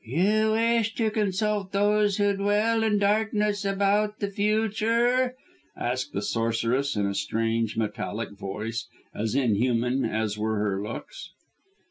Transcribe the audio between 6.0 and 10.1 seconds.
the sorceress in a strange, metallic voice, as unhuman